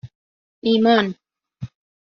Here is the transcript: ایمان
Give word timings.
ایمان 0.65 1.05